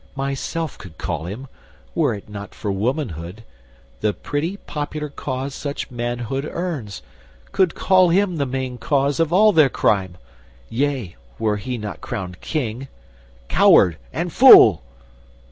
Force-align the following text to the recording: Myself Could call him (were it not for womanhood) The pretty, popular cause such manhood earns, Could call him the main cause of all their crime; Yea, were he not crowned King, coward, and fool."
Myself 0.15 0.79
Could 0.79 0.97
call 0.97 1.25
him 1.25 1.45
(were 1.93 2.15
it 2.15 2.27
not 2.27 2.55
for 2.55 2.71
womanhood) 2.71 3.43
The 3.99 4.13
pretty, 4.15 4.57
popular 4.57 5.09
cause 5.09 5.53
such 5.53 5.91
manhood 5.91 6.43
earns, 6.51 7.03
Could 7.51 7.75
call 7.75 8.09
him 8.09 8.37
the 8.37 8.47
main 8.47 8.79
cause 8.79 9.19
of 9.19 9.31
all 9.31 9.51
their 9.51 9.69
crime; 9.69 10.17
Yea, 10.69 11.17
were 11.37 11.57
he 11.57 11.77
not 11.77 12.01
crowned 12.01 12.41
King, 12.41 12.87
coward, 13.47 13.97
and 14.11 14.33
fool." 14.33 14.81